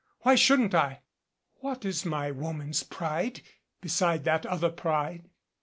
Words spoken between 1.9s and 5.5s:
my woman's pride beside that other pride?